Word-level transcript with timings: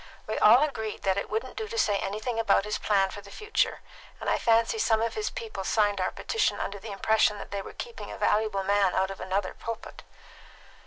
We 0.25 0.39
all 0.39 0.63
agreed 0.63 1.03
that 1.03 1.17
it 1.19 1.29
wouldn't 1.29 1.55
do 1.57 1.67
to 1.67 1.77
say 1.77 1.99
anything 1.99 2.39
about 2.39 2.65
his 2.65 2.79
plan 2.79 3.11
for 3.11 3.21
the 3.21 3.29
future, 3.29 3.81
and 4.19 4.31
I 4.31 4.39
fancy 4.39 4.79
some 4.79 4.99
of 4.99 5.13
his 5.13 5.29
people 5.29 5.63
signed 5.63 6.01
our 6.01 6.09
petition 6.09 6.59
under 6.59 6.79
the 6.79 6.91
impression 6.91 7.37
that 7.37 7.51
they 7.51 7.61
were 7.61 7.71
keeping 7.73 8.11
a 8.11 8.17
valuable 8.17 8.63
man 8.63 8.95
out 8.95 9.11
of 9.11 9.21
another 9.21 9.53
pulpit." 9.53 10.01